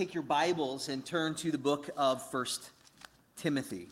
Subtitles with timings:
[0.00, 2.70] take your Bibles and turn to the book of First
[3.36, 3.86] Timothy.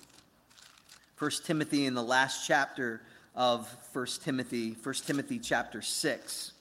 [1.17, 3.03] First Timothy in the last chapter
[3.35, 6.53] of First Timothy, First Timothy chapter 6.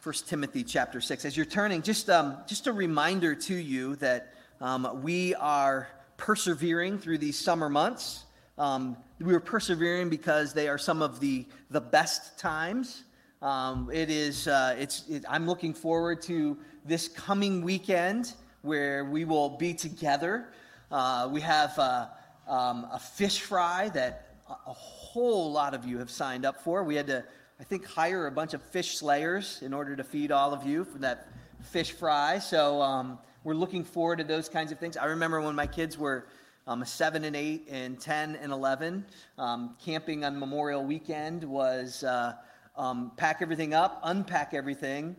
[0.00, 1.26] First Timothy chapter 6.
[1.26, 4.32] As you're turning, just, um, just a reminder to you that
[4.62, 8.24] um, we are persevering through these summer months.
[8.58, 13.04] Um, we were persevering because they are some of the, the best times.
[13.42, 18.32] Um, it is, uh, it's, it, I'm looking forward to this coming weekend
[18.62, 20.48] where we will be together.
[20.90, 22.06] Uh, we have uh,
[22.48, 26.82] um, a fish fry that a whole lot of you have signed up for.
[26.82, 27.24] We had to,
[27.60, 30.84] I think, hire a bunch of fish slayers in order to feed all of you
[30.84, 31.28] for that
[31.60, 32.38] fish fry.
[32.38, 34.96] So um, we're looking forward to those kinds of things.
[34.96, 36.26] I remember when my kids were
[36.66, 39.04] um, seven and eight and 10 and 11.
[39.38, 42.34] Um, camping on Memorial Weekend was uh,
[42.76, 45.16] um, pack everything up, unpack everything,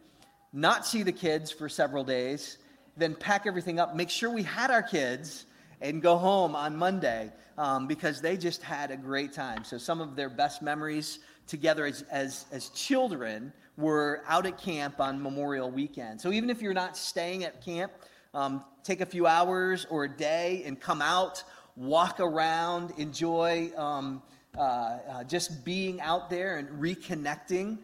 [0.53, 2.57] not see the kids for several days,
[2.97, 5.45] then pack everything up, make sure we had our kids,
[5.81, 9.63] and go home on Monday um, because they just had a great time.
[9.63, 14.99] So, some of their best memories together as, as, as children were out at camp
[14.99, 16.19] on Memorial Weekend.
[16.19, 17.91] So, even if you're not staying at camp,
[18.33, 21.43] um, take a few hours or a day and come out,
[21.75, 24.21] walk around, enjoy um,
[24.57, 27.77] uh, uh, just being out there and reconnecting.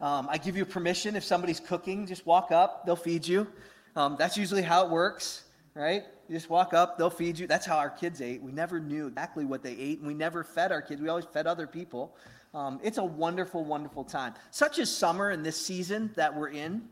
[0.00, 3.46] Um, I give you permission if somebody's cooking, just walk up, they'll feed you.
[3.94, 5.44] Um, that's usually how it works,
[5.74, 6.02] right?
[6.28, 7.46] You just walk up, they'll feed you.
[7.46, 8.42] That's how our kids ate.
[8.42, 11.00] We never knew exactly what they ate, and we never fed our kids.
[11.00, 12.14] We always fed other people.
[12.52, 14.34] Um, it's a wonderful, wonderful time.
[14.50, 16.82] Such as summer and this season that we're in,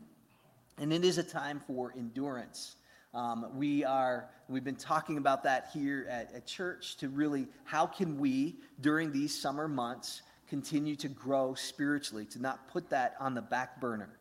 [0.77, 2.75] and it is a time for endurance.
[3.15, 7.85] Um, we are, we've been talking about that here at, at church to really, how
[7.85, 13.33] can we, during these summer months, continue to grow spiritually, to not put that on
[13.33, 14.19] the back burner.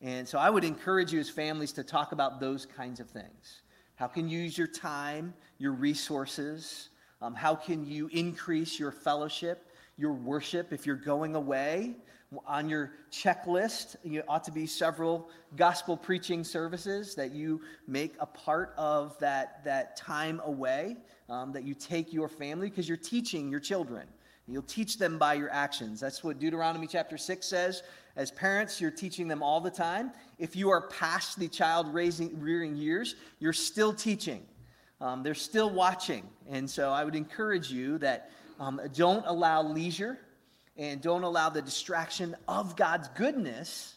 [0.00, 3.60] And so I would encourage you as families to talk about those kinds of things.
[3.96, 6.88] How can you use your time, your resources?
[7.20, 11.96] Um, how can you increase your fellowship, your worship if you're going away?
[12.46, 18.26] On your checklist, you ought to be several gospel preaching services that you make a
[18.26, 20.96] part of that, that time away,
[21.28, 24.06] um, that you take your family, because you're teaching your children.
[24.48, 26.00] You'll teach them by your actions.
[26.00, 27.82] That's what Deuteronomy chapter 6 says.
[28.16, 30.12] As parents, you're teaching them all the time.
[30.38, 34.42] If you are past the child raising, rearing years, you're still teaching.
[35.00, 36.28] Um, they're still watching.
[36.50, 40.18] And so I would encourage you that um, don't allow leisure
[40.76, 43.94] and don't allow the distraction of God's goodness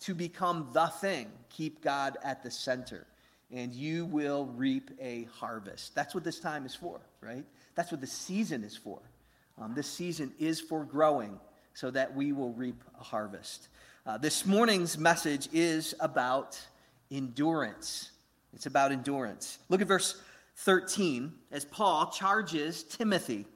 [0.00, 1.30] to become the thing.
[1.50, 3.06] Keep God at the center,
[3.52, 5.94] and you will reap a harvest.
[5.94, 7.44] That's what this time is for, right?
[7.74, 9.00] That's what the season is for.
[9.60, 11.38] Um, this season is for growing
[11.74, 13.68] so that we will reap a harvest.
[14.06, 16.60] Uh, this morning's message is about
[17.10, 18.10] endurance.
[18.52, 19.58] It's about endurance.
[19.68, 20.20] Look at verse
[20.56, 23.46] 13 as Paul charges Timothy,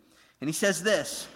[0.40, 1.28] and he says this.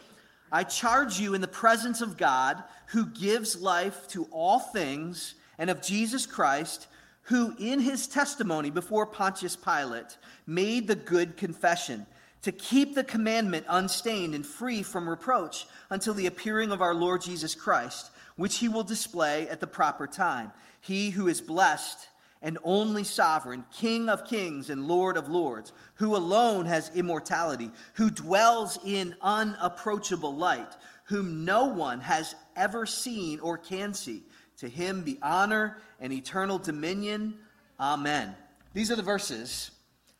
[0.52, 5.70] I charge you in the presence of God, who gives life to all things, and
[5.70, 6.86] of Jesus Christ,
[7.22, 12.06] who in his testimony before Pontius Pilate made the good confession
[12.42, 17.22] to keep the commandment unstained and free from reproach until the appearing of our Lord
[17.22, 20.52] Jesus Christ, which he will display at the proper time.
[20.80, 22.08] He who is blessed
[22.42, 28.10] and only sovereign, King of kings and Lord of lords, who alone has immortality, who
[28.10, 34.22] dwells in unapproachable light, whom no one has ever seen or can see.
[34.58, 37.34] To him be honor and eternal dominion.
[37.78, 38.34] Amen.
[38.74, 39.70] These are the verses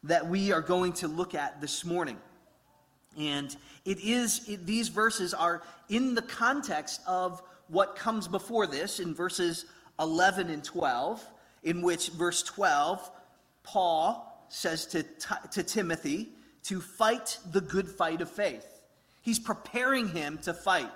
[0.04, 2.18] that we are going to look at this morning.
[3.18, 3.54] And
[3.84, 9.14] it is, it, these verses are in the context of what comes before this in
[9.14, 9.66] verses
[9.98, 11.24] 11 and 12
[11.62, 13.10] in which verse 12,
[13.62, 15.04] Paul says to,
[15.52, 16.30] to Timothy
[16.64, 18.66] to fight the good fight of faith.
[19.22, 20.90] He's preparing him to fight.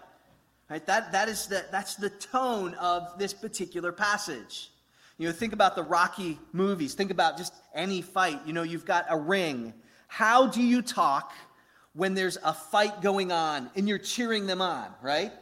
[0.69, 0.85] Right?
[0.87, 4.71] That, that is the, that's the tone of this particular passage.
[5.19, 6.95] You know, think about the Rocky movies.
[6.95, 8.41] Think about just any fight.
[8.45, 9.73] You know, you've got a ring.
[10.09, 11.33] How do you talk
[11.95, 15.33] when there's a fight going on and you're cheering them on, right?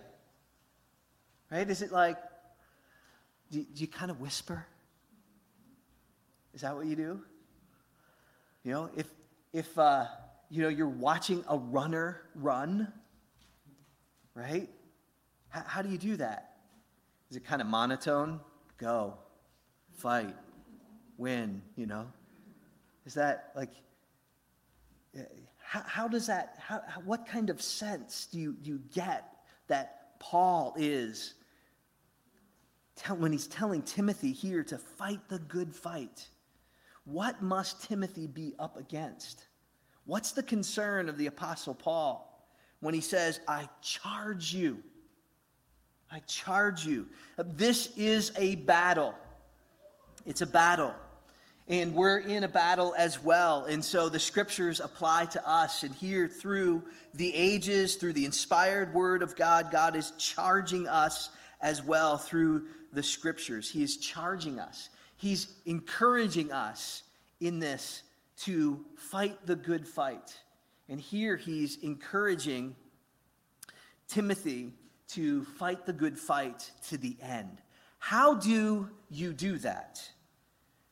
[1.50, 1.68] Right?
[1.68, 2.18] Is it like,
[3.50, 4.66] do, do you kind of whisper?
[6.54, 7.20] Is that what you do?
[8.62, 9.08] You know, if,
[9.52, 10.06] if uh,
[10.50, 12.92] you know, you're watching a runner run,
[14.34, 14.68] right?
[15.54, 16.56] H- how do you do that?
[17.30, 18.40] Is it kind of monotone?
[18.78, 19.14] Go,
[19.98, 20.34] fight,
[21.18, 22.06] win, you know?
[23.04, 23.72] Is that like,
[25.58, 29.24] how, how does that, how, what kind of sense do you, do you get
[29.66, 31.34] that Paul is
[33.18, 36.28] when he's telling Timothy here to fight the good fight.
[37.04, 39.44] What must Timothy be up against?
[40.06, 42.30] What's the concern of the Apostle Paul
[42.80, 44.82] when he says, I charge you?
[46.10, 47.06] I charge you.
[47.38, 49.14] This is a battle.
[50.26, 50.94] It's a battle.
[51.66, 53.64] And we're in a battle as well.
[53.64, 55.82] And so the scriptures apply to us.
[55.82, 56.82] And here, through
[57.14, 61.30] the ages, through the inspired word of God, God is charging us
[61.62, 63.70] as well through the scriptures.
[63.70, 67.02] He is charging us, He's encouraging us
[67.40, 68.02] in this
[68.38, 70.36] to fight the good fight.
[70.88, 72.74] And here He's encouraging
[74.08, 74.72] Timothy
[75.08, 77.62] to fight the good fight to the end.
[77.98, 80.02] How do you do that?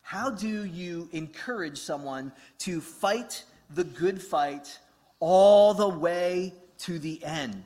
[0.03, 4.79] How do you encourage someone to fight the good fight
[5.21, 7.65] all the way to the end?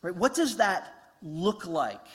[0.00, 0.14] Right?
[0.14, 0.92] What does that
[1.22, 2.06] look like?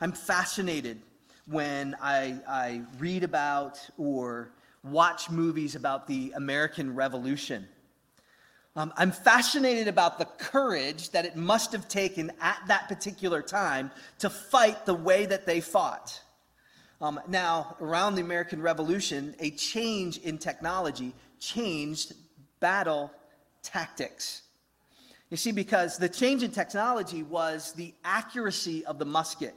[0.00, 1.00] I'm fascinated
[1.46, 4.50] when I, I read about or
[4.82, 7.66] watch movies about the American Revolution.
[8.76, 13.90] Um, I'm fascinated about the courage that it must have taken at that particular time
[14.18, 16.20] to fight the way that they fought.
[17.00, 22.14] Um, now, around the American Revolution, a change in technology changed
[22.60, 23.12] battle
[23.62, 24.42] tactics.
[25.30, 29.54] You see, because the change in technology was the accuracy of the musket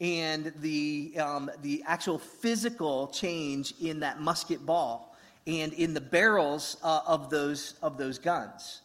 [0.00, 5.16] and the, um, the actual physical change in that musket ball
[5.46, 8.82] and in the barrels uh, of, those, of those guns.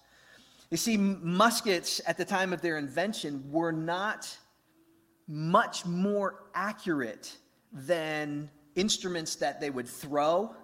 [0.71, 4.35] You see, muskets at the time of their invention were not
[5.27, 7.37] much more accurate
[7.71, 10.55] than instruments that they would throw.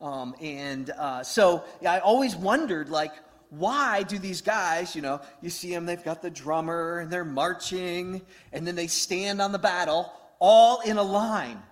[0.00, 3.12] Um, and uh, so I always wondered, like,
[3.50, 7.24] why do these guys, you know, you see them, they've got the drummer and they're
[7.24, 8.22] marching,
[8.52, 11.62] and then they stand on the battle all in a line.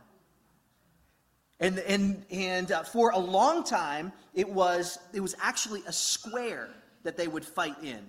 [1.61, 6.69] And, and, and uh, for a long time, it was, it was actually a square
[7.03, 8.01] that they would fight in.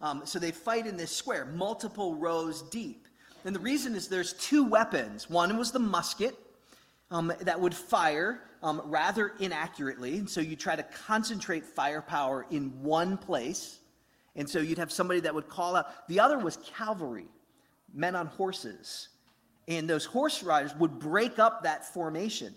[0.00, 3.06] Um, so they fight in this square, multiple rows deep.
[3.44, 5.28] And the reason is there's two weapons.
[5.28, 6.36] One was the musket
[7.10, 10.18] um, that would fire um, rather inaccurately.
[10.18, 13.78] And so you try to concentrate firepower in one place.
[14.36, 16.06] And so you'd have somebody that would call out.
[16.08, 17.26] The other was cavalry,
[17.92, 19.08] men on horses.
[19.66, 22.54] And those horse riders would break up that formation.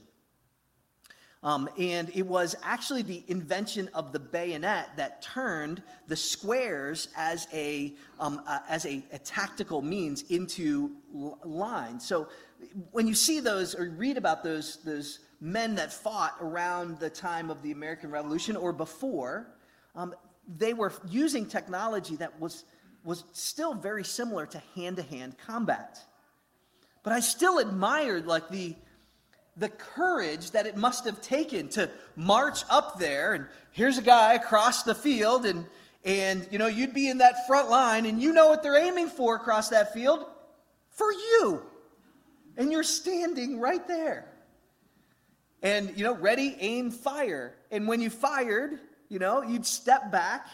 [1.44, 7.50] Um, and it was actually the invention of the bayonet that turned the squares as
[7.52, 12.06] a, um, uh, as a, a, tactical means into l- lines.
[12.08, 12.30] So
[12.92, 17.50] when you see those or read about those, those men that fought around the time
[17.50, 19.48] of the American Revolution or before,
[19.96, 20.16] um,
[20.58, 22.64] they were using technology that was,
[23.04, 26.00] was still very similar to hand to hand combat.
[27.04, 28.76] But I still admired like the,
[29.58, 33.34] the courage that it must have taken to march up there.
[33.34, 35.66] And here's a guy across the field and
[36.06, 39.08] and you know you'd be in that front line and you know what they're aiming
[39.08, 40.26] for across that field
[40.90, 41.62] for you.
[42.58, 44.28] And you're standing right there.
[45.62, 47.56] And you know ready aim fire.
[47.72, 48.80] And when you fired
[49.10, 50.48] you know you'd step back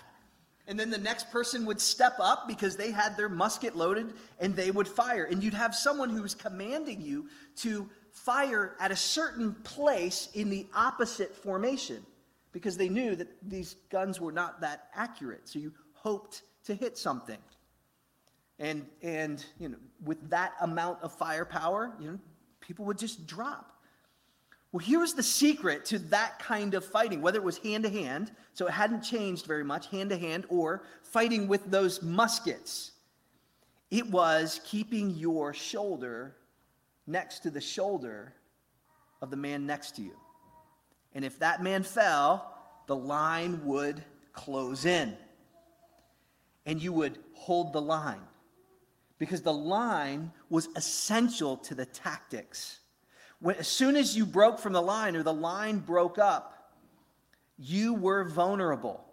[0.69, 4.55] and then the next person would step up because they had their musket loaded and
[4.55, 5.23] they would fire.
[5.23, 7.27] And you'd have someone who was commanding you
[7.57, 12.06] to fire at a certain place in the opposite formation
[12.51, 15.47] because they knew that these guns were not that accurate.
[15.47, 17.37] So you hoped to hit something.
[18.59, 22.19] And, and you know, with that amount of firepower, you know,
[22.59, 23.71] people would just drop.
[24.71, 27.89] Well, here was the secret to that kind of fighting, whether it was hand to
[27.89, 32.92] hand, so it hadn't changed very much, hand to hand, or fighting with those muskets.
[33.89, 36.35] It was keeping your shoulder
[37.09, 38.33] next to the shoulder
[39.21, 40.16] of the man next to you.
[41.13, 42.56] And if that man fell,
[42.87, 45.18] the line would close in.
[46.66, 48.21] And you would hold the line.
[49.18, 52.80] Because the line was essential to the tactics.
[53.39, 56.71] When, as soon as you broke from the line or the line broke up,
[57.57, 59.04] you were vulnerable.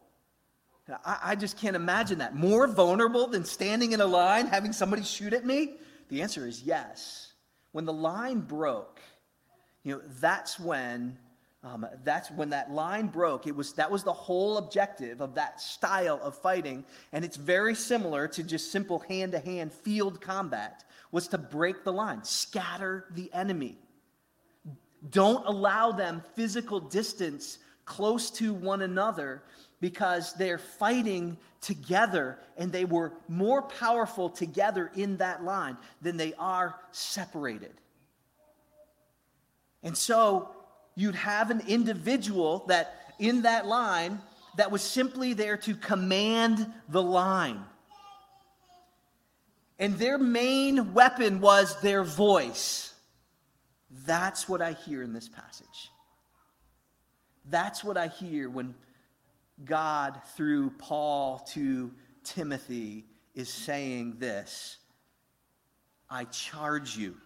[1.04, 2.36] I, I just can't imagine that.
[2.36, 5.74] More vulnerable than standing in a line having somebody shoot at me?
[6.08, 7.25] The answer is yes
[7.76, 9.02] when the line broke,
[9.82, 11.18] you know, that's when
[11.62, 13.46] um, that's when that line broke.
[13.46, 17.74] It was that was the whole objective of that style of fighting, and it's very
[17.74, 20.84] similar to just simple hand-to-hand field combat.
[21.10, 23.76] Was to break the line, scatter the enemy.
[25.10, 29.42] Don't allow them physical distance close to one another
[29.80, 36.32] because they're fighting together and they were more powerful together in that line than they
[36.38, 37.74] are separated.
[39.82, 40.50] And so
[40.94, 44.20] you'd have an individual that in that line
[44.56, 47.62] that was simply there to command the line.
[49.78, 52.94] And their main weapon was their voice.
[54.06, 55.90] That's what I hear in this passage.
[57.48, 58.74] That's what I hear when
[59.64, 61.92] God, through Paul to
[62.24, 64.78] Timothy, is saying this
[66.08, 67.16] I charge you.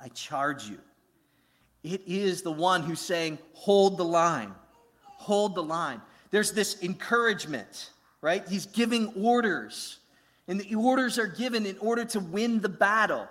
[0.00, 0.78] I charge you.
[1.82, 4.52] It is the one who's saying, hold the line.
[5.02, 6.00] Hold the line.
[6.30, 8.46] There's this encouragement, right?
[8.48, 9.98] He's giving orders.
[10.46, 13.28] And the orders are given in order to win the battle.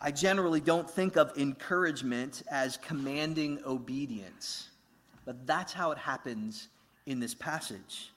[0.00, 4.68] I generally don't think of encouragement as commanding obedience,
[5.28, 6.68] but that's how it happens
[7.04, 8.12] in this passage.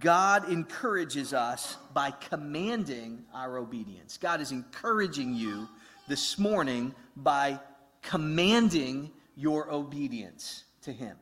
[0.00, 4.18] God encourages us by commanding our obedience.
[4.18, 5.68] God is encouraging you
[6.08, 7.60] this morning by
[8.02, 11.16] commanding your obedience to Him.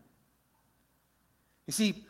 [1.67, 2.03] You see,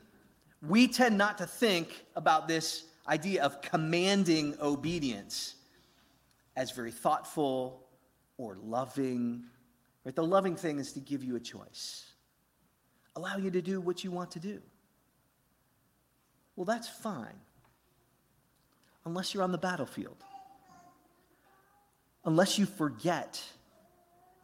[0.63, 5.57] we tend not to think about this idea of commanding obedience
[6.55, 7.89] as very thoughtful
[8.39, 9.47] or loving.
[10.05, 10.15] Right?
[10.15, 12.10] The loving thing is to give you a choice,
[13.21, 14.61] allow you to do what you want to do.
[16.57, 17.39] Well, that's fine,
[19.05, 20.17] unless you're on the battlefield,
[22.25, 23.43] unless you forget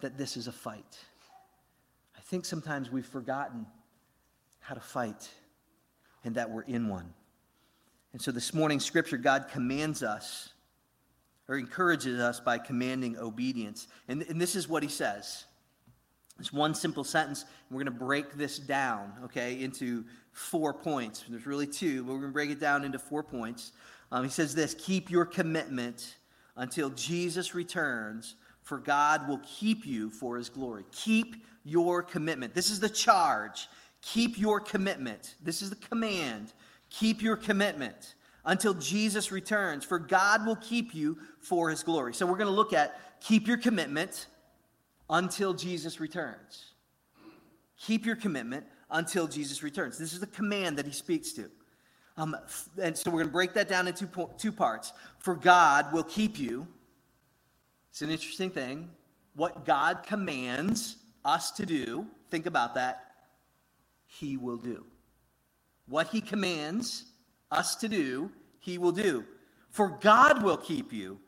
[0.01, 0.99] that this is a fight.
[2.17, 3.67] I think sometimes we've forgotten
[4.61, 5.29] how to fight
[6.25, 7.15] and that we're in one.
[8.13, 10.51] And so this morning, Scripture, God commands us
[11.49, 13.89] or encourages us by commanding obedience.
[14.09, 15.45] And, and this is what he says.
[16.39, 17.45] It's one simple sentence.
[17.71, 21.25] We're going to break this down, okay, into four points.
[21.29, 23.73] There's really two, but we're going to break it down into four points.
[24.13, 26.17] Um, he says this Keep your commitment
[26.57, 30.85] until Jesus returns, for God will keep you for his glory.
[30.93, 32.55] Keep your commitment.
[32.55, 33.69] This is the charge.
[34.03, 35.35] Keep your commitment.
[35.43, 36.53] This is the command.
[36.91, 38.15] Keep your commitment
[38.45, 42.15] until Jesus returns, for God will keep you for his glory.
[42.15, 44.27] So we're going to look at keep your commitment
[45.09, 46.73] until Jesus returns.
[47.79, 49.99] Keep your commitment until Jesus returns.
[49.99, 51.51] This is the command that he speaks to.
[52.17, 52.35] Um,
[52.81, 54.09] and so we're going to break that down into
[54.39, 54.93] two parts.
[55.19, 56.67] For God will keep you.
[57.91, 58.91] It's an interesting thing.
[59.35, 63.05] What God commands us to do, think about that,
[64.07, 64.85] he will do.
[65.89, 67.05] What he commands
[67.51, 69.25] us to do, he will do.
[69.71, 71.19] For God will keep you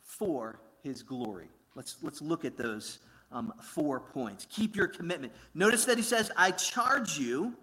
[0.00, 1.48] for his glory.
[1.74, 2.98] Let's, let's look at those
[3.32, 4.46] um, four points.
[4.50, 5.32] Keep your commitment.
[5.54, 7.54] Notice that he says, I charge you,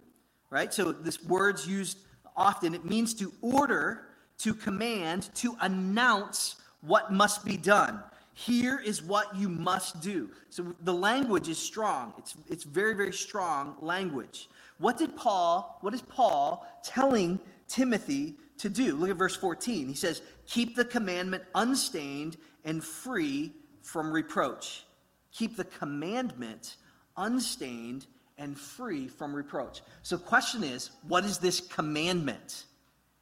[0.49, 0.73] right?
[0.73, 1.99] So this word's used
[2.35, 2.73] often.
[2.73, 4.07] It means to order,
[4.39, 8.01] to command, to announce what must be done.
[8.33, 10.29] Here is what you must do.
[10.51, 12.13] So the language is strong.
[12.19, 14.47] It's, it's very, very strong language.
[14.77, 18.95] What did Paul, what is Paul telling Timothy to do?
[18.95, 19.87] Look at verse 14.
[19.87, 23.53] He says, Keep the commandment unstained and free
[23.87, 24.83] from reproach.
[25.31, 26.75] Keep the commandment
[27.15, 28.05] unstained
[28.37, 29.81] and free from reproach.
[30.03, 32.65] So, question is, what is this commandment?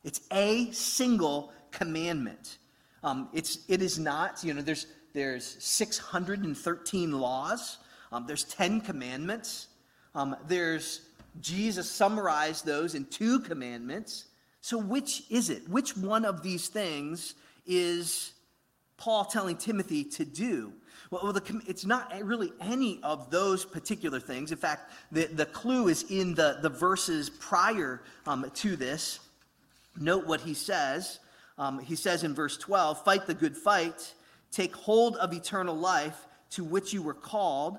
[0.04, 2.58] It's a single commandment.
[3.04, 4.44] Um, it's it is not.
[4.44, 7.78] You know, there's there's 613 laws.
[8.12, 9.68] Um, there's 10 commandments.
[10.14, 11.02] Um, there's
[11.42, 14.26] Jesus summarized those in two commandments.
[14.62, 15.70] So, which is it?
[15.70, 17.36] Which one of these things
[17.68, 18.34] is
[18.98, 20.74] Paul telling Timothy to do?
[21.12, 24.52] Well, the, it's not really any of those particular things.
[24.52, 29.20] In fact, the, the clue is in the, the verses prior um, to this.
[29.98, 31.20] Note what he says.
[31.58, 34.14] Um, he says in verse 12 Fight the good fight,
[34.52, 37.78] take hold of eternal life to which you were called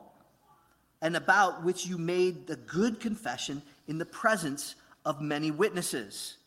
[1.02, 6.38] and about which you made the good confession in the presence of many witnesses.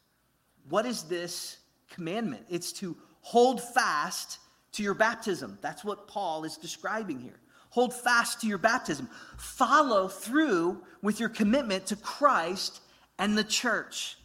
[0.70, 1.58] What is this
[1.90, 2.46] commandment?
[2.50, 4.40] It's to hold fast
[4.74, 5.58] to your baptism.
[5.62, 7.40] That's what Paul is describing here.
[7.70, 9.10] Hold fast to your baptism.
[9.38, 12.82] Follow through with your commitment to Christ
[13.18, 14.18] and the church.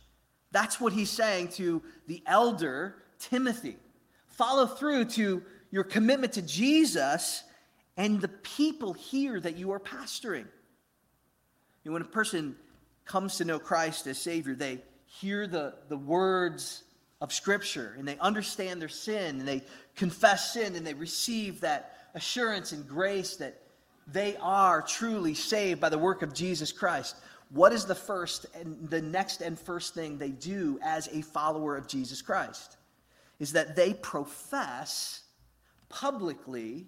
[0.51, 3.77] That's what he's saying to the elder Timothy.
[4.29, 7.43] Follow through to your commitment to Jesus
[7.97, 10.47] and the people here that you are pastoring.
[11.83, 12.57] You know, when a person
[13.05, 16.85] comes to know Christ as Savior, they hear the, the words
[17.25, 19.63] of Scripture and they understand their sin and they
[19.97, 23.63] confess sin and they receive that assurance and grace that
[24.07, 27.17] they are truly saved by the work of Jesus Christ.
[27.49, 31.79] what is the first and the next and first thing they do as a follower
[31.79, 32.77] of Jesus Christ?
[33.39, 35.23] Is that they profess
[35.89, 36.87] publicly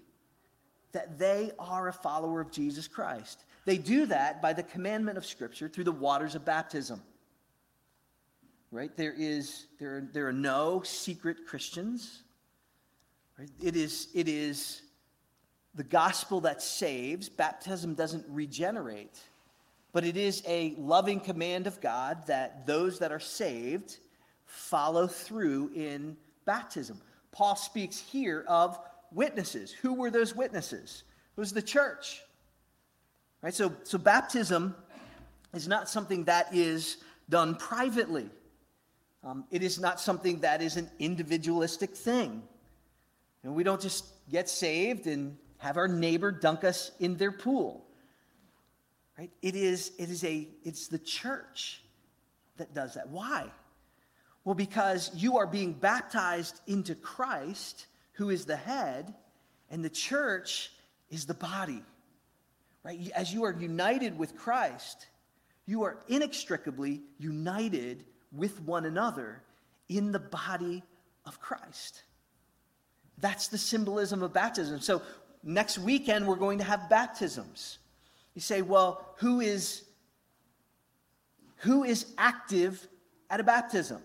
[0.93, 3.45] that they are a follower of Jesus Christ.
[3.65, 7.01] They do that by the commandment of Scripture through the waters of baptism.
[8.73, 8.95] Right?
[8.97, 12.23] There, is, there, are, there are no secret Christians.
[13.39, 13.49] Right?
[13.63, 14.83] It, is, it is
[15.75, 17.29] the gospel that saves.
[17.29, 19.19] Baptism doesn't regenerate,
[19.93, 23.99] but it is a loving command of God that those that are saved
[24.47, 27.01] follow through in baptism.
[27.31, 28.79] Paul speaks here of
[29.13, 29.73] witnesses.
[29.73, 31.05] Who were those witnesses?
[31.37, 32.23] It was the church.
[33.43, 33.55] Right?
[33.55, 34.75] So, so baptism
[35.55, 36.97] is not something that is
[37.29, 38.31] done privately.
[39.27, 42.45] Um, it is not something that is an individualistic thing.
[43.43, 47.85] And we don't just get saved and have our neighbor dunk us in their pool.
[49.19, 49.33] Right?
[49.43, 51.83] It is, it is a, it's the church
[52.57, 53.09] that does that.
[53.09, 53.51] Why?
[54.45, 59.13] Well, because you are being baptized into Christ, who is the head,
[59.73, 60.71] and the church
[61.11, 61.83] is the body.
[62.85, 63.11] Right?
[63.13, 65.09] As you are united with Christ,
[65.67, 68.05] you are inextricably united
[68.37, 69.43] with one another
[69.89, 70.83] in the body
[71.25, 72.03] of Christ.
[73.19, 74.81] That's the symbolism of baptism.
[74.81, 75.03] So
[75.43, 77.79] next weekend, we're going to have baptisms.
[78.35, 79.85] You say, well, who is,
[81.57, 82.87] who is active
[83.31, 84.03] at a baptism?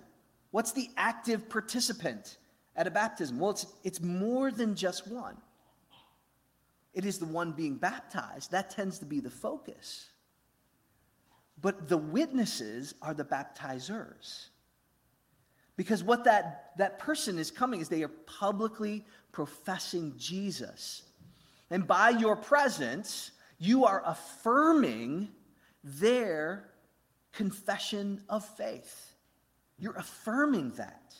[0.52, 2.38] What's the active participant
[2.76, 3.40] at a baptism?
[3.40, 5.36] Well, it's, it's more than just one.
[6.94, 8.52] It is the one being baptized.
[8.52, 10.11] That tends to be the focus.
[11.62, 14.48] But the witnesses are the baptizers.
[15.78, 21.04] Because what that, that person is coming is they are publicly professing Jesus
[21.72, 25.30] and by your presence, you are affirming
[25.84, 26.70] their
[27.32, 29.14] confession of faith.
[29.80, 31.16] You're affirming that.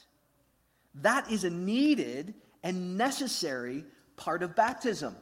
[0.96, 2.34] That is a needed
[2.64, 3.86] and necessary
[4.18, 5.16] part of baptism.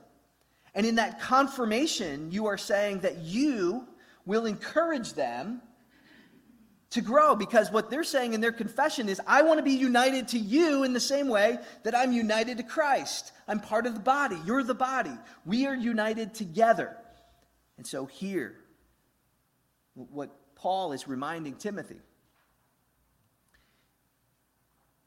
[0.74, 3.88] And in that confirmation, you are saying that you
[4.26, 5.62] will encourage them
[6.92, 10.30] to grow because what they're saying in their confession is, I want to be united
[10.30, 13.32] to you in the same way that I'm united to Christ.
[13.48, 14.38] I'm part of the body.
[14.46, 15.16] You're the body.
[15.46, 16.98] We are united together.
[17.78, 18.56] And so here,
[19.94, 22.00] what Paul is reminding Timothy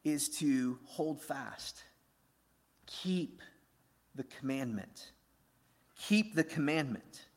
[0.03, 1.83] is to hold fast,
[2.85, 3.41] keep
[4.15, 5.11] the commandment.
[6.07, 7.27] Keep the commandment.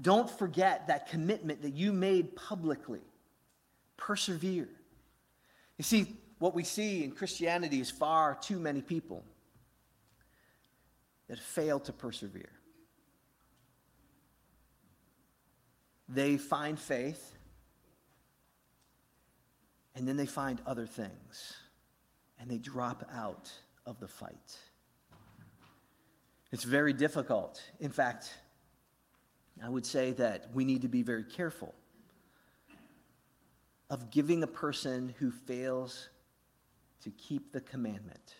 [0.00, 3.02] Don't forget that commitment that you made publicly.
[3.96, 4.68] Persevere.
[5.78, 9.24] You see, what we see in Christianity is far too many people
[11.28, 12.50] that fail to persevere.
[16.08, 17.36] They find faith,
[19.94, 21.56] and then they find other things,
[22.40, 23.50] and they drop out
[23.86, 24.58] of the fight.
[26.50, 27.62] It's very difficult.
[27.80, 28.34] In fact,
[29.60, 31.74] I would say that we need to be very careful
[33.90, 36.08] of giving a person who fails
[37.02, 38.34] to keep the commandment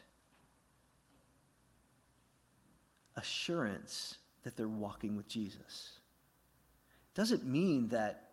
[3.16, 6.00] assurance that they're walking with Jesus.
[7.14, 8.30] Doesn't mean that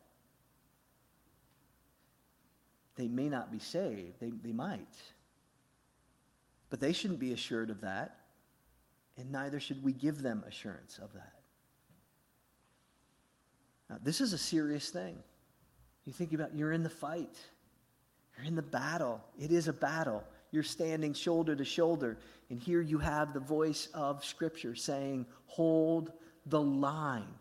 [2.95, 4.95] they may not be saved, they, they might.
[6.69, 8.17] But they shouldn't be assured of that,
[9.17, 11.38] and neither should we give them assurance of that.
[13.89, 15.17] Now, this is a serious thing.
[16.05, 17.37] You think about you're in the fight.
[18.37, 19.21] You're in the battle.
[19.39, 20.23] It is a battle.
[20.51, 22.17] You're standing shoulder to shoulder.
[22.49, 26.11] And here you have the voice of Scripture saying, Hold
[26.45, 27.33] the line.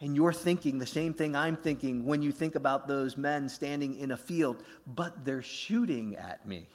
[0.00, 3.98] And you're thinking the same thing I'm thinking when you think about those men standing
[3.98, 6.68] in a field, but they're shooting at me.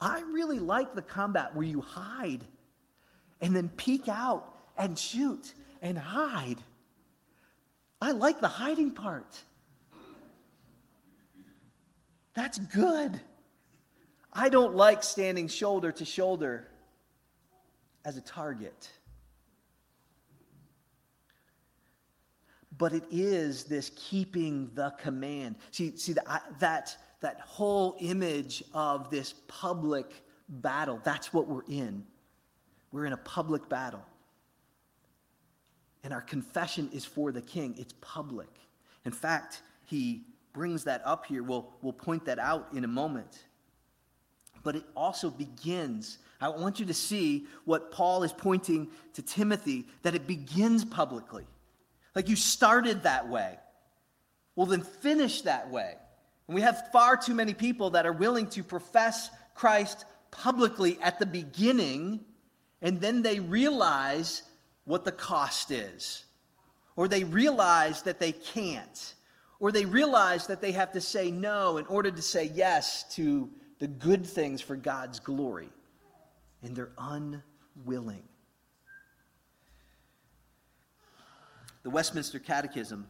[0.00, 2.44] I really like the combat where you hide
[3.40, 6.58] and then peek out and shoot and hide.
[8.00, 9.38] I like the hiding part.
[12.34, 13.20] That's good.
[14.32, 16.68] I don't like standing shoulder to shoulder
[18.04, 18.88] as a target.
[22.78, 25.56] But it is this keeping the command.
[25.70, 30.06] See, see that, that, that whole image of this public
[30.48, 32.04] battle, that's what we're in.
[32.92, 34.04] We're in a public battle.
[36.02, 38.48] And our confession is for the king, it's public.
[39.04, 41.42] In fact, he brings that up here.
[41.42, 43.44] We'll, we'll point that out in a moment.
[44.62, 46.18] but it also begins.
[46.40, 51.46] I want you to see what Paul is pointing to Timothy that it begins publicly.
[52.14, 53.58] Like you started that way.
[54.56, 55.94] Well, then finish that way.
[56.48, 61.18] And we have far too many people that are willing to profess Christ publicly at
[61.18, 62.20] the beginning,
[62.82, 64.42] and then they realize
[64.90, 66.24] what the cost is.
[66.96, 69.14] Or they realize that they can't.
[69.60, 73.48] Or they realize that they have to say no in order to say yes to
[73.78, 75.68] the good things for God's glory.
[76.62, 78.24] And they're unwilling.
[81.84, 83.06] The Westminster Catechism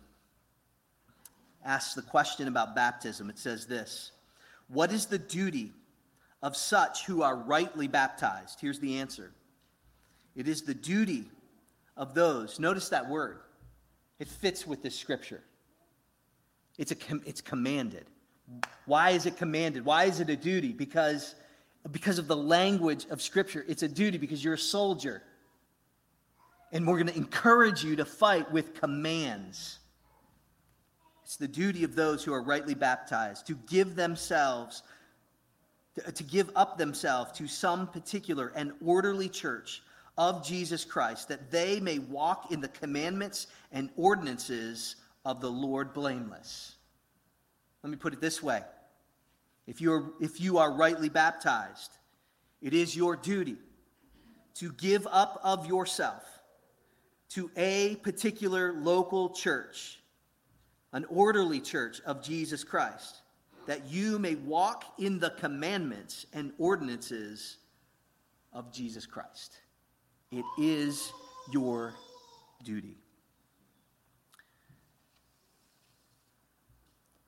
[1.65, 3.31] asks the question about baptism.
[3.31, 4.13] It says this
[4.69, 5.73] What is the duty
[6.43, 8.61] of such who are rightly baptized?
[8.61, 9.33] Here's the answer
[10.37, 11.25] it is the duty
[12.01, 13.39] of those, notice that word,
[14.19, 15.43] it fits with this scripture.
[16.79, 18.07] It's, a, it's commanded.
[18.87, 19.85] Why is it commanded?
[19.85, 20.73] Why is it a duty?
[20.73, 21.35] Because,
[21.93, 23.65] because of the language of Scripture.
[23.69, 25.23] It's a duty because you're a soldier.
[26.73, 29.79] And we're going to encourage you to fight with commands.
[31.23, 34.83] It's the duty of those who are rightly baptized to give themselves,
[36.15, 39.83] to give up themselves to some particular and orderly church
[40.21, 45.95] of Jesus Christ, that they may walk in the commandments and ordinances of the Lord
[45.95, 46.77] blameless.
[47.83, 48.61] Let me put it this way
[49.67, 51.93] if, you're, if you are rightly baptized,
[52.61, 53.57] it is your duty
[54.57, 56.23] to give up of yourself
[57.31, 60.01] to a particular local church,
[60.93, 63.23] an orderly church of Jesus Christ,
[63.65, 67.57] that you may walk in the commandments and ordinances
[68.53, 69.55] of Jesus Christ.
[70.31, 71.13] It is
[71.53, 71.95] your
[72.63, 72.97] duty.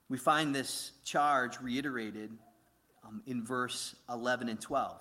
[0.08, 2.30] We find this charge reiterated
[3.02, 4.92] um, in verse 11 and 12.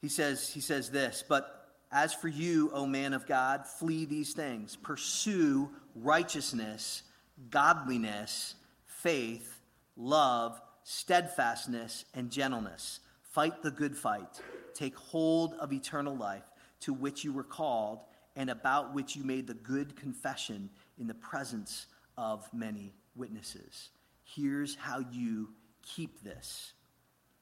[0.00, 4.32] He says, he says this, but as for you, O man of God, flee these
[4.32, 4.76] things.
[4.76, 7.02] Pursue righteousness,
[7.50, 8.54] godliness,
[8.86, 9.60] faith,
[9.96, 13.00] love, steadfastness, and gentleness.
[13.34, 14.40] Fight the good fight.
[14.74, 16.44] Take hold of eternal life,
[16.82, 18.04] to which you were called,
[18.36, 23.88] and about which you made the good confession in the presence of many witnesses.
[24.22, 25.48] Here's how you
[25.82, 26.74] keep this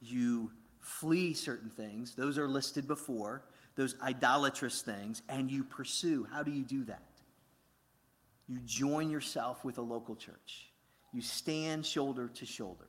[0.00, 0.50] you
[0.81, 3.44] flee certain things, those are listed before,
[3.76, 6.26] those idolatrous things, and you pursue.
[6.33, 7.02] How do you do that?
[8.48, 10.70] You join yourself with a local church,
[11.12, 12.88] you stand shoulder to shoulder,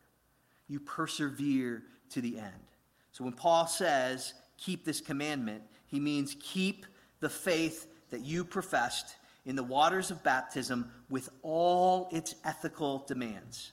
[0.70, 2.73] you persevere to the end.
[3.14, 6.86] So when Paul says, keep this commandment, he means keep
[7.20, 13.72] the faith that you professed in the waters of baptism with all its ethical demands.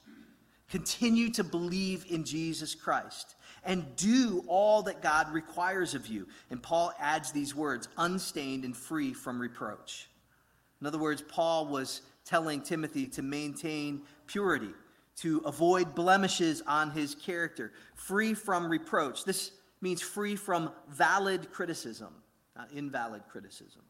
[0.69, 6.27] Continue to believe in Jesus Christ and do all that God requires of you.
[6.49, 10.09] And Paul adds these words unstained and free from reproach.
[10.79, 14.71] In other words, Paul was telling Timothy to maintain purity,
[15.21, 19.23] to avoid blemishes on his character, free from reproach.
[19.23, 22.13] This means free from valid criticism,
[22.55, 23.83] not invalid criticism.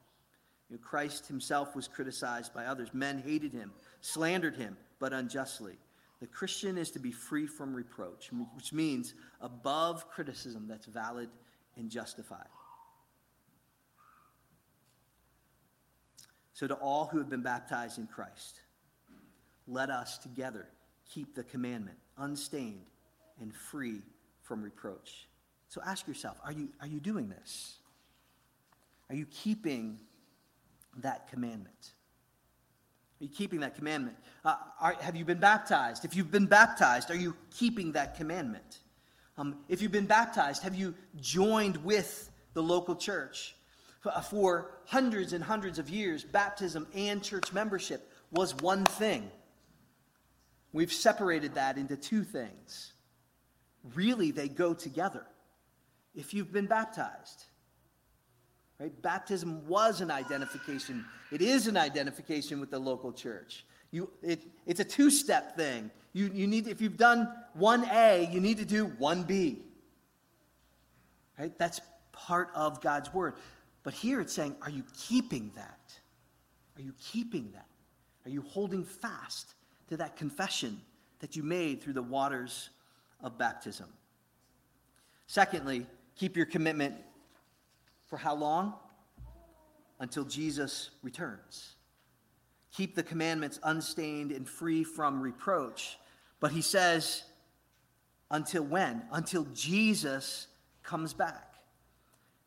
[0.69, 2.89] You know, Christ himself was criticized by others.
[2.93, 5.77] Men hated him, slandered him, but unjustly.
[6.19, 11.29] The Christian is to be free from reproach, which means above criticism that's valid
[11.77, 12.47] and justified.
[16.53, 18.59] So, to all who have been baptized in Christ,
[19.65, 20.67] let us together
[21.13, 22.86] keep the commandment unstained
[23.39, 24.02] and free
[24.41, 25.28] from reproach.
[25.69, 27.78] So, ask yourself are you, are you doing this?
[29.10, 30.00] Are you keeping
[30.97, 31.91] that commandment?
[33.19, 34.17] Are you keeping that commandment?
[34.43, 36.06] Uh, are, have you been baptized?
[36.06, 38.80] If you've been baptized, are you keeping that commandment?
[39.38, 43.56] Um, if you've been baptized, have you joined with the local church?
[44.04, 49.30] Uh, for hundreds and hundreds of years, baptism and church membership was one thing.
[50.73, 52.93] We've separated that into two things.
[53.95, 55.25] Really, they go together.
[56.15, 57.45] If you've been baptized,
[58.81, 59.01] Right?
[59.03, 61.05] Baptism was an identification.
[61.31, 63.63] It is an identification with the local church.
[63.91, 65.91] You, it, it's a two-step thing.
[66.13, 69.60] You, you need, if you've done 1A, you need to do 1B.
[71.38, 71.55] Right?
[71.60, 71.79] That's
[72.12, 73.36] part of God's word.
[73.84, 75.93] But here it's saying, are you keeping that?
[76.75, 77.67] Are you keeping that?
[78.25, 79.53] Are you holding fast
[79.91, 80.80] to that confession
[81.19, 82.69] that you made through the waters
[83.21, 83.88] of baptism?
[85.27, 86.95] Secondly, keep your commitment
[88.08, 88.73] for how long?
[89.99, 91.75] Until Jesus returns.
[92.73, 95.97] Keep the commandments unstained and free from reproach.
[96.39, 97.23] But he says,
[98.30, 99.01] until when?
[99.12, 100.47] Until Jesus
[100.84, 101.50] comes back.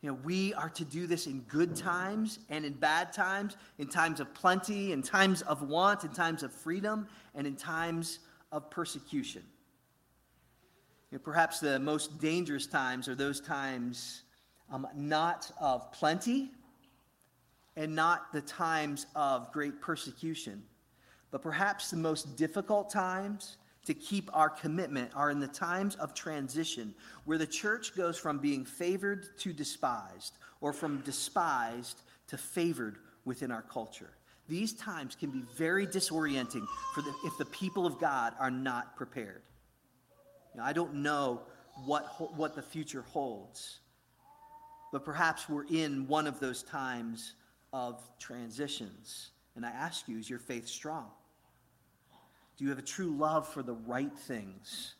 [0.04, 3.88] You know, we are to do this in good times and in bad times, in
[3.88, 8.18] times of plenty, in times of want, in times of freedom, and in times
[8.52, 9.42] of persecution.
[11.10, 14.24] You know, perhaps the most dangerous times are those times
[14.70, 16.50] um, not of plenty
[17.74, 20.62] and not the times of great persecution,
[21.30, 26.14] but perhaps the most difficult times to keep our commitment are in the times of
[26.14, 26.94] transition
[27.24, 33.50] where the church goes from being favored to despised or from despised to favored within
[33.50, 34.10] our culture.
[34.48, 38.96] These times can be very disorienting for the, if the people of God are not
[38.96, 39.42] prepared.
[40.62, 41.42] I don't know
[41.84, 43.80] what, what the future holds,
[44.92, 47.34] but perhaps we're in one of those times
[47.72, 49.30] of transitions.
[49.56, 51.10] And I ask you, is your faith strong?
[52.56, 54.94] Do you have a true love for the right things,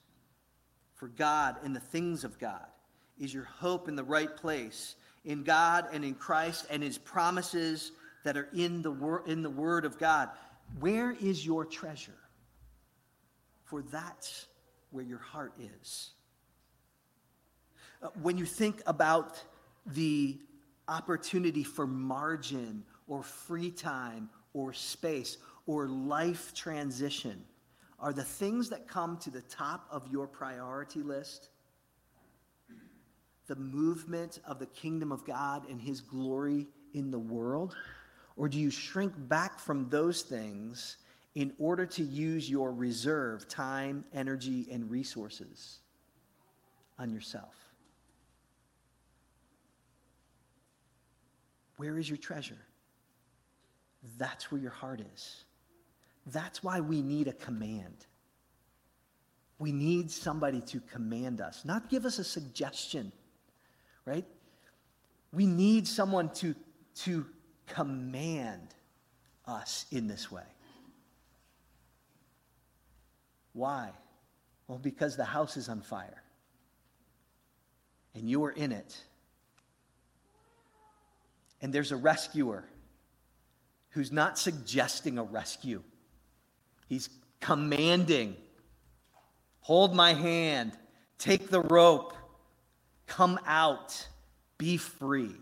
[0.95, 2.67] for God and the things of God?
[3.19, 7.93] Is your hope in the right place, in God and in Christ and His promises
[8.25, 10.31] that are in the, wor- in the Word of God?
[10.81, 12.13] Where is your treasure?
[13.65, 14.47] For that's
[14.91, 16.11] where your heart is.
[18.03, 19.41] Uh, when you think about
[19.87, 20.39] the
[20.89, 27.43] opportunity for margin or free time or space or life transition
[27.99, 31.49] are the things that come to the top of your priority list
[33.47, 37.77] the movement of the kingdom of God and his glory in the world?
[38.37, 40.97] Or do you shrink back from those things
[41.35, 45.81] in order to use your reserve, time, energy, and resources
[46.99, 47.55] on yourself?
[51.77, 52.59] Where is your treasure?
[54.17, 55.45] That's where your heart is.
[56.27, 58.07] That's why we need a command.
[59.59, 63.13] We need somebody to command us, not give us a suggestion,
[64.05, 64.25] right?
[65.33, 66.55] We need someone to,
[67.03, 67.27] to
[67.67, 68.75] command
[69.47, 70.43] us in this way.
[73.53, 73.91] Why?
[74.67, 76.23] Well, because the house is on fire
[78.15, 78.97] and you are in it.
[81.61, 82.65] And there's a rescuer
[83.91, 85.83] who's not suggesting a rescue.
[86.89, 87.09] He's
[87.41, 88.37] commanding
[89.65, 90.73] hold my hand,
[91.17, 92.13] take the rope,
[93.07, 94.07] come out,
[94.59, 95.35] be free.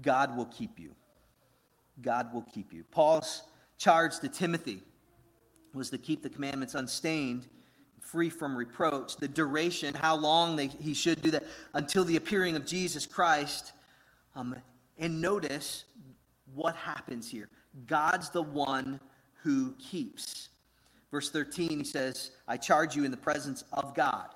[0.00, 0.94] God will keep you.
[2.00, 2.84] God will keep you.
[2.90, 3.42] Paul's
[3.76, 4.80] charge to Timothy
[5.74, 7.46] was to keep the commandments unstained,
[8.00, 9.18] free from reproach.
[9.18, 13.72] The duration, how long they, he should do that, until the appearing of Jesus Christ.
[14.34, 14.56] Um,
[14.98, 15.84] and notice
[16.54, 17.48] what happens here.
[17.86, 19.00] God's the one
[19.42, 20.48] who keeps.
[21.10, 24.28] Verse 13, he says, I charge you in the presence of God,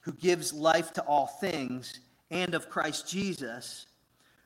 [0.00, 3.86] who gives life to all things, and of Christ Jesus,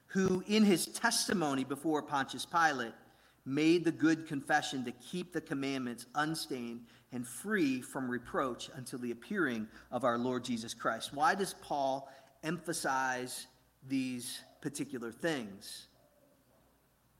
[0.06, 2.94] who in his testimony before Pontius Pilate
[3.46, 6.80] made the good confession to keep the commandments unstained
[7.12, 11.14] and free from reproach until the appearing of our Lord Jesus Christ.
[11.14, 12.11] Why does Paul
[12.42, 13.46] emphasize
[13.88, 15.87] these particular things.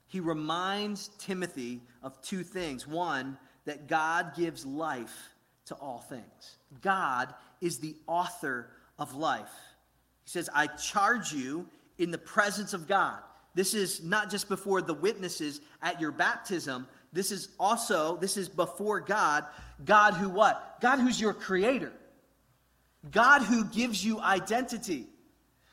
[0.07, 2.87] He reminds Timothy of two things.
[2.87, 5.29] One, that God gives life
[5.65, 6.57] to all things.
[6.81, 9.51] God is the author of life.
[10.23, 11.67] He says, I charge you
[11.99, 13.19] in the presence of God.
[13.53, 16.87] This is not just before the witnesses at your baptism.
[17.13, 19.45] This is also, this is before God.
[19.85, 20.77] God who what?
[20.81, 21.91] God who's your creator.
[23.11, 25.07] God who gives you identity.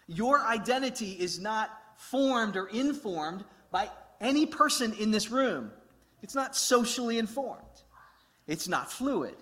[0.07, 3.91] Your identity is not formed or informed by
[4.21, 5.73] any person in this room.
[6.23, 7.63] It's not socially informed.
[8.47, 9.37] It's not fluid.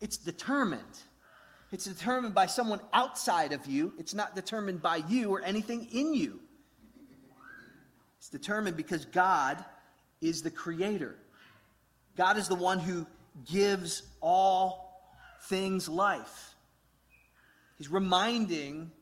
[0.00, 0.82] It's determined.
[1.70, 3.94] It's determined by someone outside of you.
[3.98, 6.40] It's not determined by you or anything in you.
[8.18, 9.64] It's determined because God
[10.20, 11.16] is the creator.
[12.16, 13.06] God is the one who
[13.50, 15.00] gives all
[15.44, 16.54] things life.
[17.78, 18.92] He's reminding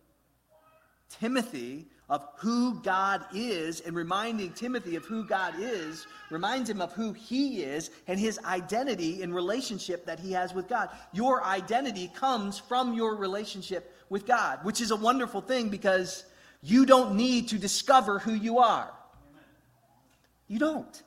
[1.19, 6.93] Timothy of who God is and reminding Timothy of who God is reminds him of
[6.93, 10.89] who he is and his identity in relationship that he has with God.
[11.13, 16.25] Your identity comes from your relationship with God, which is a wonderful thing because
[16.63, 18.91] you don't need to discover who you are.
[20.49, 21.03] You don't.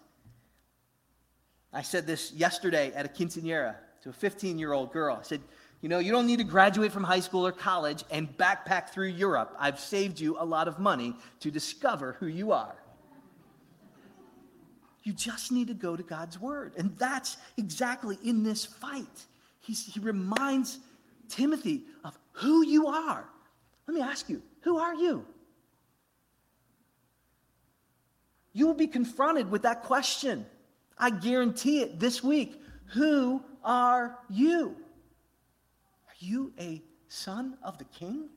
[1.74, 5.18] I said this yesterday at a quinceanera to a 15 year old girl.
[5.20, 5.42] I said,
[5.84, 9.10] you know, you don't need to graduate from high school or college and backpack through
[9.10, 9.54] Europe.
[9.60, 12.78] I've saved you a lot of money to discover who you are.
[15.04, 16.72] You just need to go to God's word.
[16.78, 19.26] And that's exactly in this fight.
[19.60, 20.80] He's, he reminds
[21.28, 23.28] Timothy of who you are.
[23.86, 25.26] Let me ask you, who are you?
[28.54, 30.46] You will be confronted with that question.
[30.98, 32.62] I guarantee it this week.
[32.94, 34.78] Who are you?
[36.24, 38.30] You a son of the king?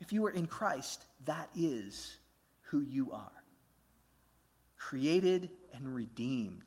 [0.00, 2.18] If you are in Christ, that is
[2.62, 3.32] who you are.
[4.76, 6.62] Created and redeemed.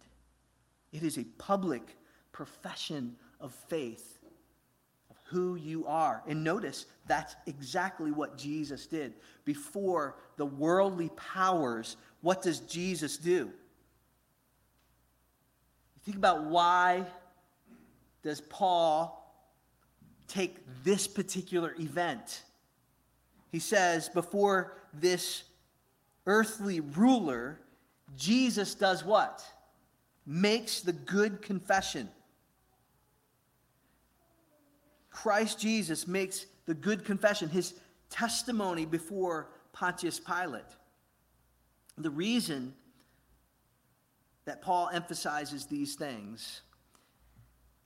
[0.91, 1.95] It is a public
[2.33, 4.19] profession of faith
[5.09, 6.21] of who you are.
[6.27, 9.13] And notice that's exactly what Jesus did.
[9.45, 13.51] Before the worldly powers, what does Jesus do?
[16.03, 17.05] Think about why
[18.23, 19.15] does Paul
[20.27, 22.43] take this particular event?
[23.51, 25.43] He says, before this
[26.25, 27.59] earthly ruler,
[28.15, 29.43] Jesus does what?
[30.25, 32.09] Makes the good confession.
[35.09, 37.73] Christ Jesus makes the good confession, his
[38.09, 40.63] testimony before Pontius Pilate.
[41.97, 42.73] The reason
[44.45, 46.61] that Paul emphasizes these things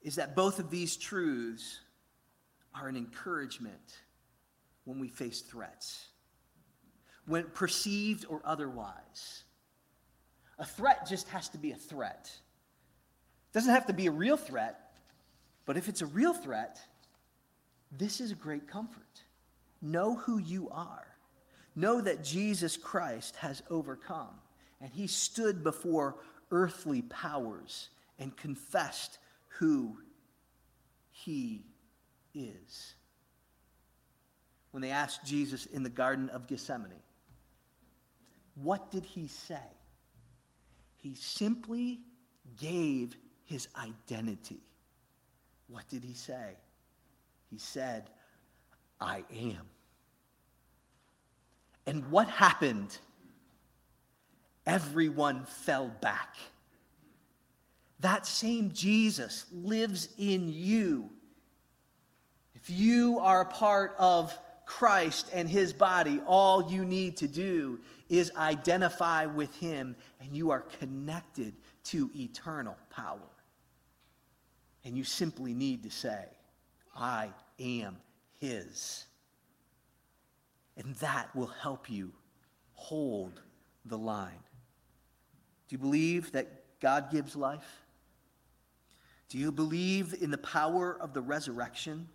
[0.04, 1.80] is that both of these truths
[2.74, 3.98] are an encouragement
[4.84, 6.08] when we face threats,
[7.26, 9.44] when perceived or otherwise.
[10.58, 12.30] A threat just has to be a threat.
[12.30, 14.78] It doesn't have to be a real threat,
[15.64, 16.78] but if it's a real threat,
[17.90, 19.22] this is a great comfort.
[19.80, 21.06] Know who you are.
[21.74, 24.30] Know that Jesus Christ has overcome,
[24.80, 26.16] and he stood before
[26.50, 27.88] earthly powers
[28.18, 29.18] and confessed
[29.58, 29.96] who
[31.10, 31.64] he
[32.34, 32.94] is
[34.74, 36.90] when they asked Jesus in the Garden of Gethsemane,
[38.56, 39.54] what did he say?
[40.96, 42.00] He simply
[42.58, 44.58] gave his identity.
[45.68, 46.56] What did he say?
[47.50, 48.10] He said,
[49.00, 49.60] I am.
[51.86, 52.98] And what happened?
[54.66, 56.34] Everyone fell back.
[58.00, 61.10] That same Jesus lives in you.
[62.54, 67.78] If you are a part of Christ and his body, all you need to do
[68.08, 71.54] is identify with him, and you are connected
[71.84, 73.18] to eternal power.
[74.84, 76.24] And you simply need to say,
[76.96, 77.96] I am
[78.38, 79.04] his.
[80.76, 82.12] And that will help you
[82.74, 83.40] hold
[83.84, 84.32] the line.
[85.68, 87.83] Do you believe that God gives life?
[89.28, 92.08] Do you believe in the power of the resurrection?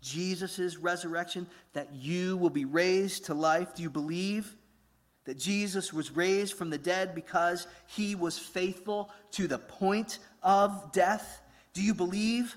[0.00, 3.74] Jesus' resurrection, that you will be raised to life?
[3.74, 4.56] Do you believe
[5.24, 10.92] that Jesus was raised from the dead because he was faithful to the point of
[10.92, 11.40] death?
[11.72, 12.56] Do you believe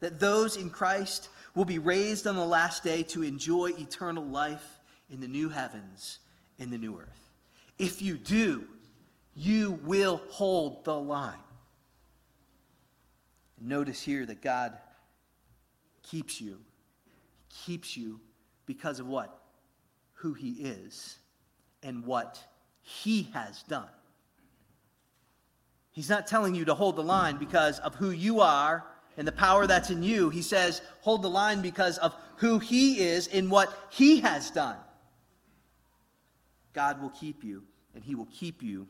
[0.00, 4.80] that those in Christ will be raised on the last day to enjoy eternal life
[5.08, 6.18] in the new heavens,
[6.58, 7.30] in the new earth?
[7.78, 8.64] If you do,
[9.34, 11.38] you will hold the line.
[13.60, 14.76] Notice here that God
[16.02, 16.58] keeps you
[17.64, 18.20] keeps you
[18.66, 19.38] because of what?
[20.14, 21.18] Who he is
[21.82, 22.42] and what
[22.82, 23.88] he has done.
[25.92, 28.84] He's not telling you to hold the line because of who you are
[29.16, 30.28] and the power that's in you.
[30.28, 34.76] He says, hold the line because of who he is and what he has done.
[36.72, 37.62] God will keep you,
[37.94, 38.88] and he will keep you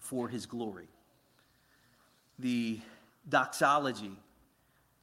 [0.00, 0.88] for his glory.
[2.38, 2.80] The
[3.28, 4.16] doxology,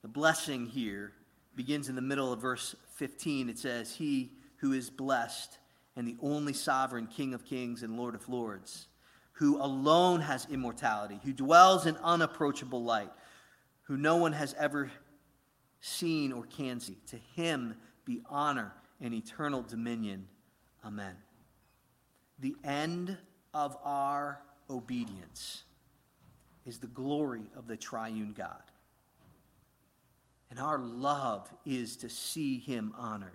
[0.01, 1.11] the blessing here,
[1.55, 3.49] begins in the middle of verse 15.
[3.49, 5.57] It says, He who is blessed
[5.95, 8.87] and the only sovereign King of kings and Lord of lords,
[9.33, 13.11] who alone has immortality, who dwells in unapproachable light,
[13.83, 14.91] who no one has ever
[15.79, 16.97] seen or can see.
[17.07, 20.27] To him be honor and eternal dominion.
[20.83, 21.15] Amen.
[22.39, 23.17] The end
[23.53, 25.63] of our obedience
[26.65, 28.61] is the glory of the triune God.
[30.49, 33.31] And our love is to see him honored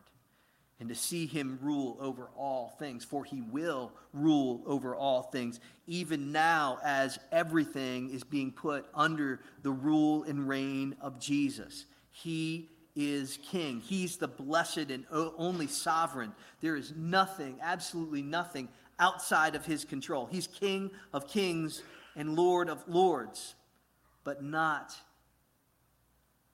[0.79, 5.61] and to see him rule over all things, for he will rule over all things,
[5.87, 11.85] even now as everything is being put under the rule and reign of Jesus.
[12.11, 13.81] He is king.
[13.81, 16.33] He's the blessed and only sovereign.
[16.63, 20.27] There is nothing, absolutely nothing, outside of his control.
[20.27, 21.83] He's king of kings
[22.17, 23.55] and lord of lords,
[24.25, 24.95] but not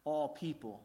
[0.05, 0.83] all people,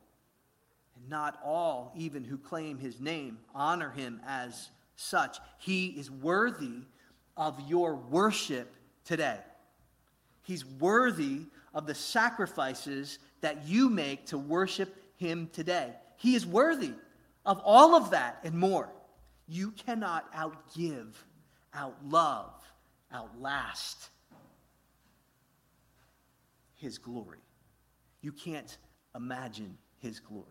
[0.95, 5.39] and not all even who claim his name honor him as such.
[5.57, 6.83] He is worthy
[7.37, 9.39] of your worship today.
[10.43, 11.41] He's worthy
[11.73, 15.93] of the sacrifices that you make to worship Him today.
[16.17, 16.93] He is worthy
[17.45, 18.89] of all of that and more.
[19.47, 21.13] You cannot outgive,
[21.75, 22.53] outlove,
[23.13, 24.09] outlast
[26.81, 27.39] His glory.
[28.21, 28.77] You can't
[29.15, 30.45] imagine His glory.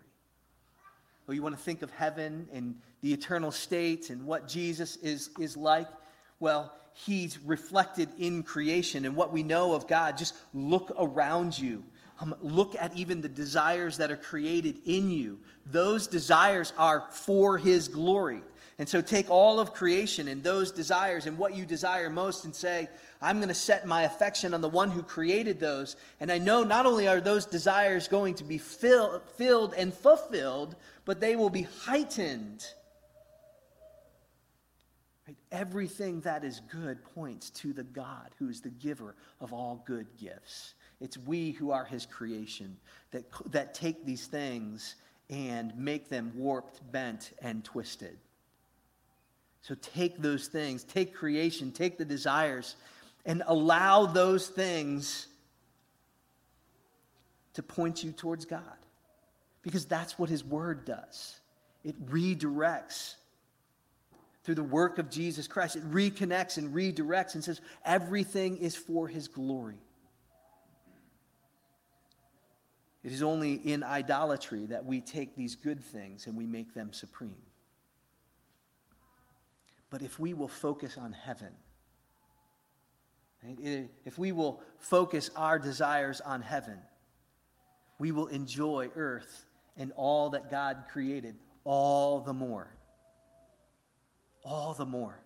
[1.28, 5.30] Or you want to think of heaven and the eternal state and what Jesus is,
[5.38, 5.88] is like?
[6.40, 10.16] Well, he's reflected in creation and what we know of God.
[10.16, 11.84] Just look around you.
[12.20, 15.38] Um, look at even the desires that are created in you.
[15.66, 18.42] Those desires are for his glory.
[18.78, 22.54] And so take all of creation and those desires and what you desire most and
[22.54, 22.88] say,
[23.22, 25.96] I'm going to set my affection on the one who created those.
[26.20, 30.74] And I know not only are those desires going to be fill, filled and fulfilled,
[31.04, 32.64] but they will be heightened
[35.30, 35.36] Right?
[35.52, 40.08] Everything that is good points to the God who is the giver of all good
[40.18, 40.74] gifts.
[41.00, 42.76] It's we who are his creation
[43.12, 44.96] that, that take these things
[45.28, 48.18] and make them warped, bent, and twisted.
[49.62, 52.74] So take those things, take creation, take the desires,
[53.24, 55.26] and allow those things
[57.54, 58.62] to point you towards God.
[59.62, 61.38] Because that's what his word does.
[61.84, 63.14] It redirects
[64.44, 65.76] through the work of Jesus Christ.
[65.76, 69.78] It reconnects and redirects and says everything is for his glory.
[73.02, 76.92] It is only in idolatry that we take these good things and we make them
[76.92, 77.36] supreme.
[79.88, 81.52] But if we will focus on heaven,
[83.42, 86.78] if we will focus our desires on heaven,
[87.98, 92.70] we will enjoy earth and all that God created all the more
[94.44, 95.20] all the more.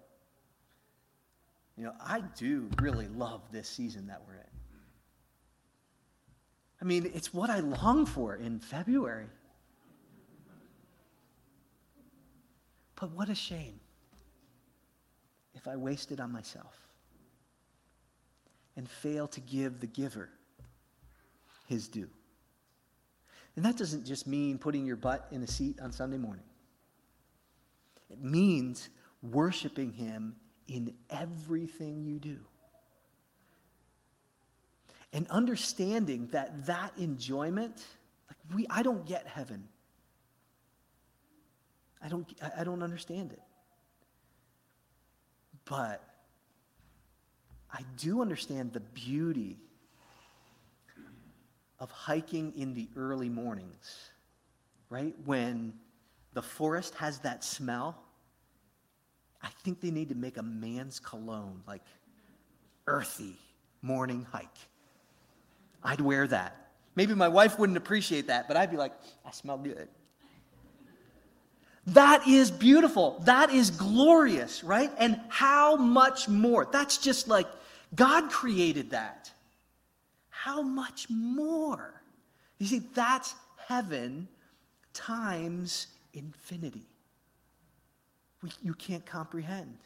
[1.77, 4.41] You know, I do really love this season that we're in.
[6.81, 9.27] I mean, it's what I long for in February.
[13.01, 13.81] But what a shame
[15.55, 16.84] if I waste it on myself
[18.77, 20.31] and fail to give the giver
[21.67, 22.09] his due.
[23.57, 26.45] And that doesn't just mean putting your butt in a seat on Sunday morning.
[28.11, 28.89] It means
[29.23, 32.39] worshiping Him in everything you do.
[35.13, 37.85] And understanding that that enjoyment,
[38.29, 39.69] like we, I don't get heaven.
[42.03, 42.27] I don't,
[42.59, 43.41] I don't understand it.
[45.65, 46.03] But
[47.75, 49.59] I do understand the beauty
[51.79, 54.11] of hiking in the early mornings,
[54.89, 55.15] right?
[55.27, 55.75] When
[56.33, 57.99] the forest has that smell
[59.45, 61.83] I think they need to make a man's cologne, like
[62.87, 63.37] earthy
[63.83, 64.49] morning hike.
[65.83, 66.71] I'd wear that.
[66.97, 68.93] Maybe my wife wouldn't appreciate that, but I'd be like,
[69.27, 69.89] I smell good.
[71.89, 73.21] That is beautiful.
[73.27, 74.91] That is glorious, right?
[74.97, 76.67] And how much more?
[76.73, 77.49] That's just like
[77.95, 79.31] God created that.
[80.31, 82.03] How much more?
[82.59, 84.29] You see, that's heaven
[84.93, 86.87] times infinity
[88.45, 89.79] we, you can't comprehend.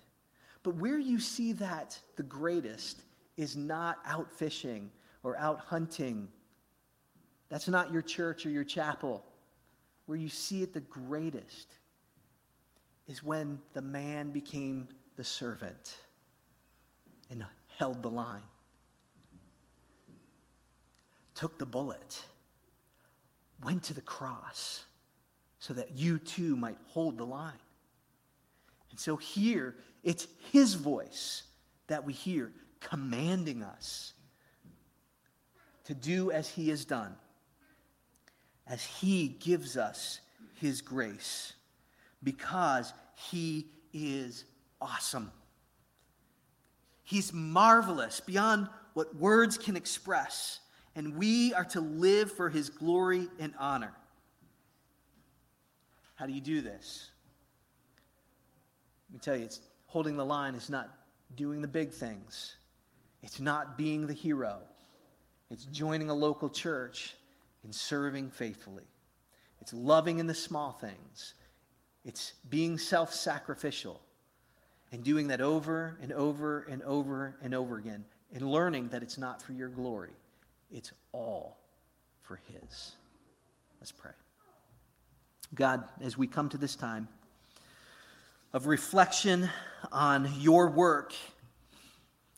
[0.64, 3.02] But where you see that the greatest
[3.36, 4.90] is not out fishing
[5.22, 6.28] or out hunting.
[7.48, 9.24] That's not your church or your chapel.
[10.06, 11.68] Where you see it the greatest
[13.06, 15.96] is when the man became the servant
[17.30, 17.38] and
[17.78, 18.42] held the line,
[21.34, 22.24] took the bullet,
[23.64, 24.84] went to the cross
[25.60, 27.52] so that you too might hold the line.
[28.90, 31.44] And so here, it's his voice
[31.86, 34.12] that we hear commanding us
[35.84, 37.14] to do as he has done,
[38.66, 40.20] as he gives us
[40.60, 41.52] his grace,
[42.24, 44.44] because he is
[44.80, 45.30] awesome.
[47.08, 50.60] He's marvelous beyond what words can express,
[50.94, 53.94] and we are to live for his glory and honor.
[56.16, 57.08] How do you do this?
[59.08, 60.90] Let me tell you, it's holding the line is not
[61.34, 62.56] doing the big things.
[63.22, 64.58] It's not being the hero.
[65.50, 67.14] It's joining a local church
[67.64, 68.84] and serving faithfully.
[69.62, 71.32] It's loving in the small things.
[72.04, 74.02] It's being self sacrificial
[74.92, 79.18] and doing that over and over and over and over again and learning that it's
[79.18, 80.12] not for your glory,
[80.70, 81.58] it's all
[82.22, 82.92] for His.
[83.80, 84.12] Let's pray.
[85.54, 87.08] God, as we come to this time,
[88.52, 89.48] of reflection
[89.92, 91.14] on your work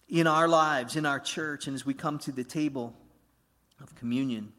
[0.09, 2.95] in our lives, in our church, and as we come to the table
[3.81, 4.53] of communion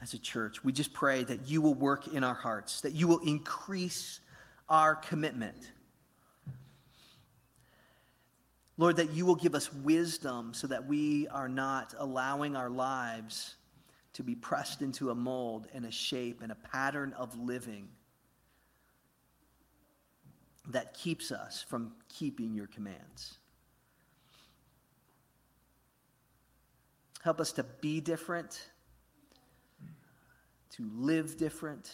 [0.00, 3.06] as a church, we just pray that you will work in our hearts, that you
[3.06, 4.20] will increase
[4.68, 5.72] our commitment.
[8.78, 13.56] Lord, that you will give us wisdom so that we are not allowing our lives
[14.14, 17.88] to be pressed into a mold and a shape and a pattern of living
[20.68, 23.38] that keeps us from keeping your commands.
[27.22, 28.68] Help us to be different,
[30.70, 31.90] to live different,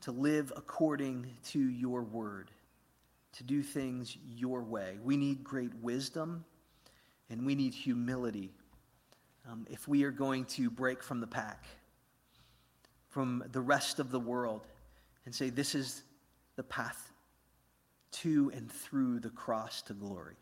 [0.00, 2.50] to live according to your word,
[3.38, 4.98] to do things your way.
[5.02, 6.44] We need great wisdom
[7.30, 8.50] and we need humility
[9.48, 11.64] um, if we are going to break from the pack,
[13.08, 14.66] from the rest of the world,
[15.24, 16.02] and say, This is
[16.56, 17.12] the path
[18.10, 20.36] to and through the cross to glory.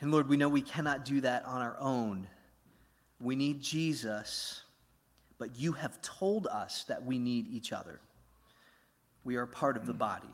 [0.00, 2.26] And Lord, we know we cannot do that on our own.
[3.20, 4.62] We need Jesus,
[5.36, 8.00] but you have told us that we need each other.
[9.24, 10.28] We are part of the body,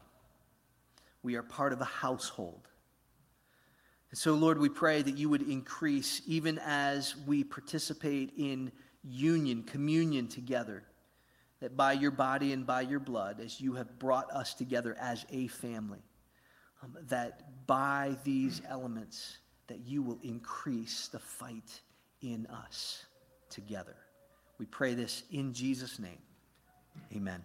[1.23, 2.69] we are part of a household.
[4.11, 8.71] And so, Lord, we pray that you would increase even as we participate in
[9.03, 10.85] union, communion together,
[11.61, 15.27] that by your body and by your blood, as you have brought us together as
[15.33, 16.05] a family,
[16.83, 21.81] um, that by these elements, that you will increase the fight
[22.23, 23.05] in us
[23.51, 23.97] together.
[24.59, 26.19] We pray this in Jesus' name.
[27.15, 27.45] Amen.